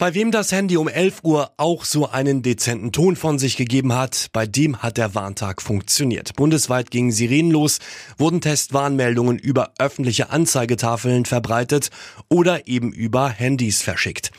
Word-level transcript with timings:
Bei 0.00 0.14
wem 0.14 0.30
das 0.30 0.50
Handy 0.50 0.78
um 0.78 0.88
11 0.88 1.24
Uhr 1.24 1.50
auch 1.58 1.84
so 1.84 2.08
einen 2.08 2.40
dezenten 2.40 2.90
Ton 2.90 3.16
von 3.16 3.38
sich 3.38 3.58
gegeben 3.58 3.94
hat, 3.94 4.28
bei 4.32 4.46
dem 4.46 4.78
hat 4.78 4.96
der 4.96 5.14
Warntag 5.14 5.60
funktioniert. 5.60 6.34
Bundesweit 6.36 6.90
gingen 6.90 7.12
Sirenen 7.12 7.50
los, 7.50 7.80
wurden 8.16 8.40
Testwarnmeldungen 8.40 9.38
über 9.38 9.74
öffentliche 9.78 10.30
Anzeigetafeln 10.30 11.26
verbreitet 11.26 11.90
oder 12.30 12.66
eben 12.66 12.94
über 12.94 13.28
Handys 13.28 13.82
verschickt. 13.82 14.30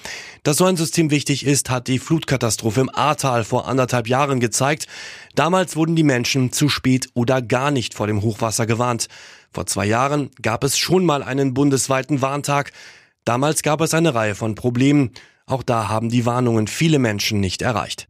Dass 0.41 0.57
so 0.57 0.65
ein 0.65 0.77
System 0.77 1.11
wichtig 1.11 1.45
ist, 1.45 1.69
hat 1.69 1.87
die 1.87 1.99
Flutkatastrophe 1.99 2.81
im 2.81 2.89
Ahrtal 2.89 3.43
vor 3.43 3.67
anderthalb 3.67 4.07
Jahren 4.07 4.39
gezeigt. 4.39 4.87
Damals 5.35 5.75
wurden 5.75 5.95
die 5.95 6.01
Menschen 6.01 6.51
zu 6.51 6.69
spät 6.69 7.09
oder 7.13 7.39
gar 7.39 7.69
nicht 7.69 7.93
vor 7.93 8.07
dem 8.07 8.23
Hochwasser 8.23 8.65
gewarnt. 8.65 9.09
Vor 9.53 9.67
zwei 9.67 9.85
Jahren 9.85 10.31
gab 10.41 10.63
es 10.63 10.79
schon 10.79 11.05
mal 11.05 11.21
einen 11.21 11.53
bundesweiten 11.53 12.23
Warntag. 12.23 12.71
Damals 13.25 13.61
gab 13.61 13.81
es 13.81 13.93
eine 13.93 14.15
Reihe 14.15 14.33
von 14.33 14.55
Problemen. 14.55 15.11
Auch 15.51 15.63
da 15.63 15.89
haben 15.89 16.07
die 16.07 16.25
Warnungen 16.25 16.67
viele 16.67 16.97
Menschen 16.97 17.41
nicht 17.41 17.61
erreicht. 17.61 18.07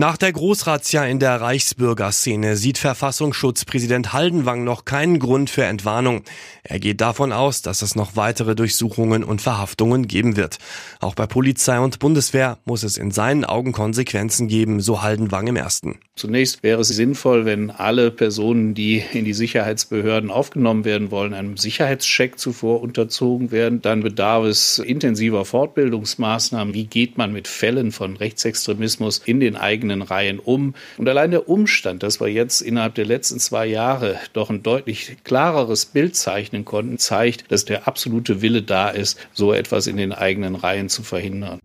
Nach 0.00 0.16
der 0.16 0.32
Großrazzia 0.32 1.04
in 1.04 1.18
der 1.18 1.42
Reichsbürgerszene 1.42 2.56
sieht 2.56 2.78
Verfassungsschutzpräsident 2.78 4.14
Haldenwang 4.14 4.64
noch 4.64 4.86
keinen 4.86 5.18
Grund 5.18 5.50
für 5.50 5.64
Entwarnung. 5.64 6.22
Er 6.62 6.80
geht 6.80 7.02
davon 7.02 7.32
aus, 7.32 7.60
dass 7.60 7.82
es 7.82 7.96
noch 7.96 8.16
weitere 8.16 8.54
Durchsuchungen 8.54 9.22
und 9.22 9.42
Verhaftungen 9.42 10.08
geben 10.08 10.36
wird. 10.36 10.56
Auch 11.00 11.14
bei 11.14 11.26
Polizei 11.26 11.78
und 11.78 11.98
Bundeswehr 11.98 12.56
muss 12.64 12.82
es 12.82 12.96
in 12.96 13.10
seinen 13.10 13.44
Augen 13.44 13.72
Konsequenzen 13.72 14.48
geben, 14.48 14.80
so 14.80 15.02
Haldenwang 15.02 15.48
im 15.48 15.56
ersten. 15.56 15.98
Zunächst 16.16 16.62
wäre 16.62 16.80
es 16.80 16.88
sinnvoll, 16.88 17.44
wenn 17.44 17.70
alle 17.70 18.10
Personen, 18.10 18.72
die 18.72 19.02
in 19.12 19.26
die 19.26 19.34
Sicherheitsbehörden 19.34 20.30
aufgenommen 20.30 20.86
werden 20.86 21.10
wollen, 21.10 21.34
einem 21.34 21.58
Sicherheitscheck 21.58 22.38
zuvor 22.38 22.80
unterzogen 22.80 23.50
werden. 23.50 23.82
Dann 23.82 24.02
bedarf 24.02 24.46
es 24.46 24.78
intensiver 24.78 25.44
Fortbildungsmaßnahmen. 25.44 26.72
Wie 26.72 26.86
geht 26.86 27.18
man 27.18 27.34
mit 27.34 27.48
Fällen 27.48 27.92
von 27.92 28.16
Rechtsextremismus 28.16 29.18
in 29.26 29.40
den 29.40 29.56
eigenen 29.56 29.89
eigenen 29.90 30.02
Reihen 30.02 30.38
um. 30.38 30.74
Und 30.96 31.08
allein 31.08 31.30
der 31.30 31.48
Umstand, 31.48 32.02
dass 32.02 32.20
wir 32.20 32.28
jetzt 32.28 32.60
innerhalb 32.60 32.94
der 32.94 33.06
letzten 33.06 33.40
zwei 33.40 33.66
Jahre 33.66 34.18
doch 34.32 34.50
ein 34.50 34.62
deutlich 34.62 35.16
klareres 35.24 35.86
Bild 35.86 36.16
zeichnen 36.16 36.64
konnten, 36.64 36.98
zeigt, 36.98 37.50
dass 37.50 37.64
der 37.64 37.88
absolute 37.88 38.42
Wille 38.42 38.62
da 38.62 38.88
ist, 38.88 39.18
so 39.32 39.52
etwas 39.52 39.86
in 39.86 39.96
den 39.96 40.12
eigenen 40.12 40.54
Reihen 40.54 40.88
zu 40.88 41.02
verhindern. 41.02 41.58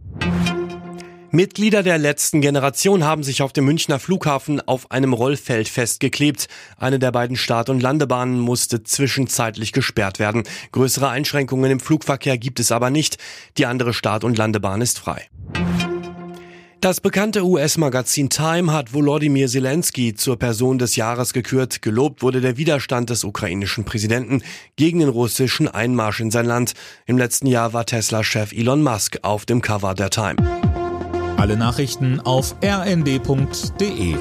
Mitglieder 1.32 1.84
der 1.84 1.98
letzten 1.98 2.40
Generation 2.40 3.04
haben 3.04 3.22
sich 3.22 3.42
auf 3.42 3.52
dem 3.52 3.66
Münchner 3.66 4.00
Flughafen 4.00 4.66
auf 4.66 4.90
einem 4.90 5.12
Rollfeld 5.12 5.68
festgeklebt. 5.68 6.48
Eine 6.78 6.98
der 6.98 7.12
beiden 7.12 7.36
Start- 7.36 7.70
und 7.70 7.82
Landebahnen 7.82 8.40
musste 8.40 8.84
zwischenzeitlich 8.84 9.74
gesperrt 9.74 10.18
werden. 10.18 10.44
Größere 10.72 11.10
Einschränkungen 11.10 11.72
im 11.72 11.82
Flugverkehr 11.82 12.38
gibt 12.38 12.62
es 12.62 12.72
aber 12.72 12.90
nicht. 12.90 13.18
Die 13.58 13.66
andere 13.66 13.94
Start- 13.94 14.24
und 14.24 14.38
Landebahn 14.38 14.80
ist 14.80 14.98
frei. 14.98 15.28
Das 16.86 17.02
bekannte 17.02 17.44
US-Magazin 17.44 18.30
Time 18.30 18.72
hat 18.72 18.94
Volodymyr 18.94 19.48
Zelensky 19.48 20.14
zur 20.14 20.38
Person 20.38 20.78
des 20.78 20.96
Jahres 20.96 21.34
gekürt. 21.34 21.82
Gelobt 21.82 22.22
wurde 22.22 22.42
der 22.42 22.58
Widerstand 22.58 23.10
des 23.10 23.24
ukrainischen 23.24 23.86
Präsidenten 23.86 24.44
gegen 24.76 25.00
den 25.00 25.10
russischen 25.10 25.68
Einmarsch 25.68 26.20
in 26.20 26.30
sein 26.30 26.46
Land. 26.46 26.76
Im 27.08 27.18
letzten 27.18 27.48
Jahr 27.48 27.74
war 27.74 27.88
Tesla-Chef 27.88 28.52
Elon 28.52 28.84
Musk 28.84 29.18
auf 29.24 29.48
dem 29.48 29.64
Cover 29.64 29.96
der 29.96 30.12
Time. 30.12 30.36
Alle 31.38 31.58
Nachrichten 31.58 32.20
auf 32.20 32.56
rnd.de 32.64 34.16